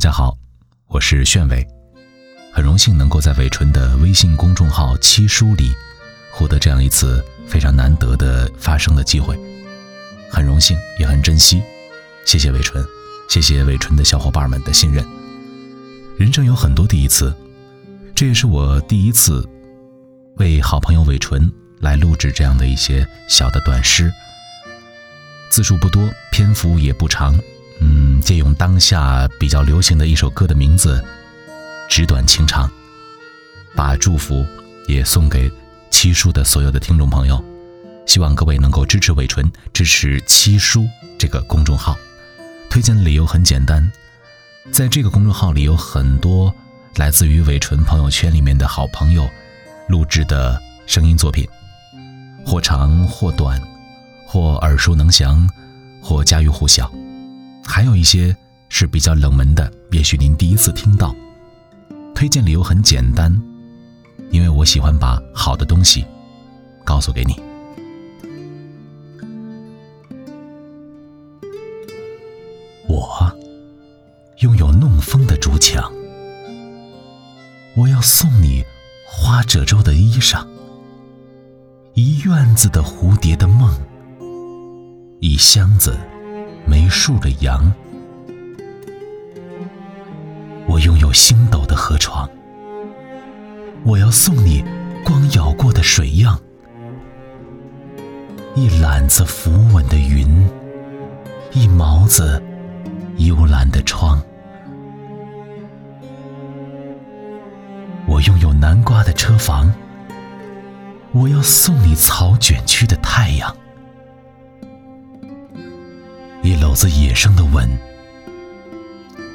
[0.00, 0.34] 大家好，
[0.86, 1.62] 我是炫伟，
[2.54, 5.74] 很荣幸能够在伟纯的微信公众号“七书”里
[6.32, 9.38] 获得这样一次非常难得的发声的机会，
[10.30, 11.62] 很荣幸也很珍惜，
[12.24, 12.82] 谢谢伟纯，
[13.28, 15.06] 谢谢伟纯的小伙伴们的信任。
[16.16, 17.36] 人生有很多第一次，
[18.14, 19.46] 这也是我第一次
[20.36, 24.10] 为好朋友伟纯来录制这样的一些小的短诗，
[25.50, 27.38] 字数不多，篇幅也不长。
[27.80, 31.02] 嗯，借用当下比较流行的一首歌的名字，
[31.88, 32.70] 纸短情长，
[33.74, 34.46] 把祝福
[34.86, 35.50] 也送给
[35.90, 37.42] 七叔的所有的听众朋友，
[38.06, 40.86] 希望各位能够支持伟纯，支持七叔
[41.18, 41.96] 这个公众号。
[42.68, 43.90] 推荐的理由很简单，
[44.70, 46.54] 在这个公众号里有很多
[46.96, 49.28] 来自于伟纯朋友圈里面的好朋友
[49.88, 51.48] 录制的声音作品，
[52.44, 53.60] 或长或短，
[54.26, 55.48] 或耳熟能详，
[56.02, 56.92] 或家喻户晓。
[57.70, 58.36] 还有一些
[58.68, 61.14] 是比较冷门的，也许您第一次听到。
[62.16, 63.32] 推荐理由很简单，
[64.32, 66.04] 因为我喜欢把好的东西
[66.84, 67.40] 告诉给你。
[72.88, 73.32] 我
[74.38, 75.90] 拥有弄风的竹墙，
[77.76, 78.64] 我要送你
[79.06, 80.44] 花褶皱的衣裳，
[81.94, 83.72] 一院子的蝴蝶的梦，
[85.20, 85.96] 一箱子。
[86.70, 87.72] 没数的羊，
[90.68, 92.30] 我拥有星斗的河床。
[93.82, 94.64] 我要送你
[95.04, 96.40] 光咬过的水样，
[98.54, 100.48] 一揽子浮稳的云，
[101.50, 102.40] 一毛子
[103.16, 104.22] 幽蓝的窗。
[108.06, 109.74] 我拥有南瓜的车房。
[111.10, 113.56] 我要送你草卷曲的太阳。
[116.70, 117.68] 一篓子野生的吻，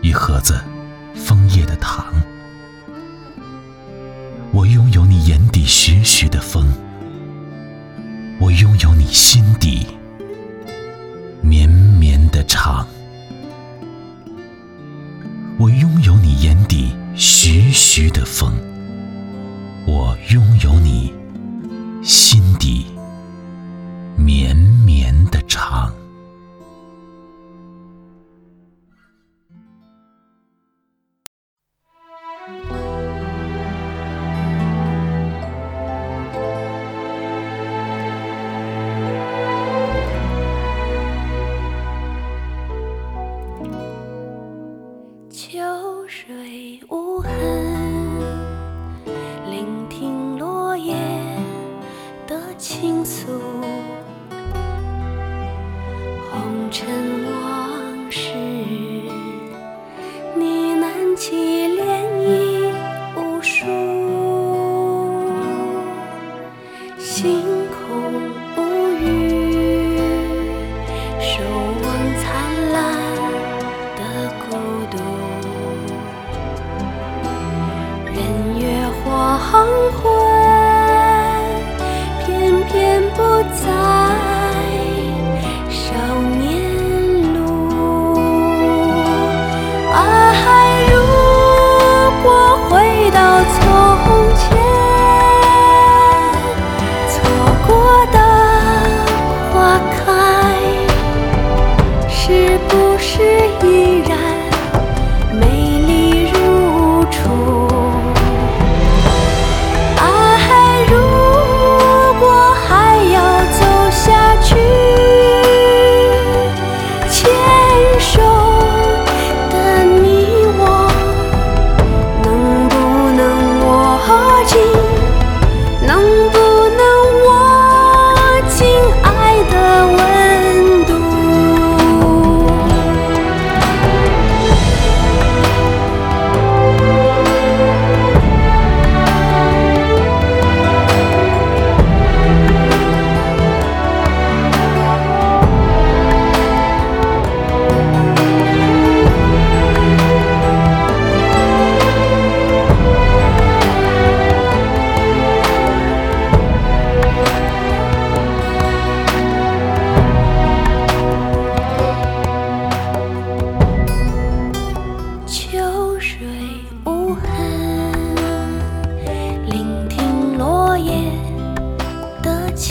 [0.00, 0.58] 一盒子
[1.14, 2.06] 枫叶的糖。
[4.50, 6.66] 我拥有你眼底徐徐的风，
[8.40, 9.86] 我拥有你心底
[11.42, 12.88] 绵绵的长。
[15.58, 18.54] 我拥有你眼底徐徐的风，
[83.50, 83.97] 在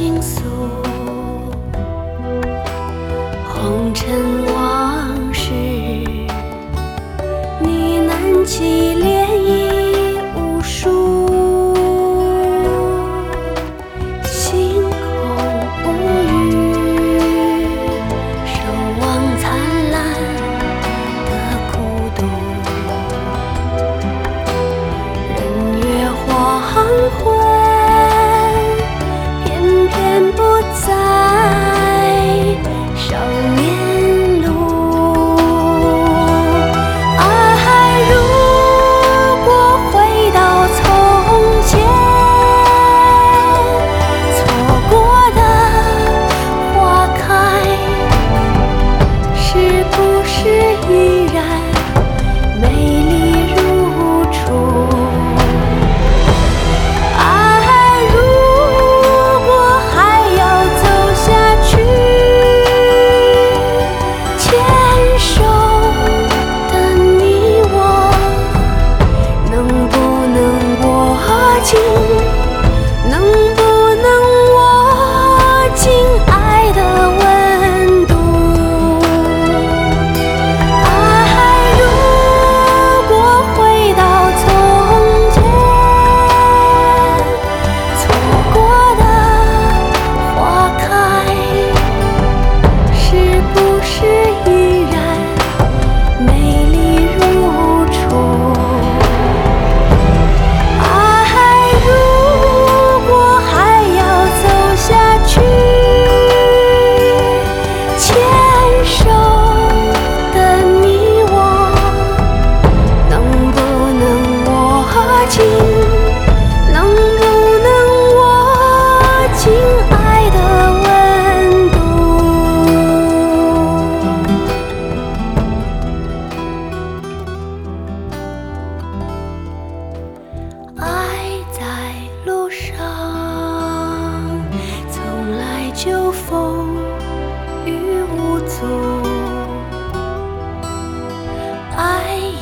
[0.00, 0.79] 倾诉。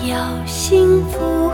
[0.08, 0.16] 要
[0.46, 1.50] 幸福，